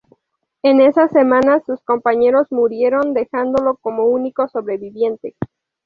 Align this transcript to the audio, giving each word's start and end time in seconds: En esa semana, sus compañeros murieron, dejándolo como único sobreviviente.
En 0.63 0.81
esa 0.81 1.07
semana, 1.09 1.61
sus 1.63 1.79
compañeros 1.83 2.47
murieron, 2.49 3.13
dejándolo 3.13 3.77
como 3.77 4.05
único 4.05 4.47
sobreviviente. 4.47 5.35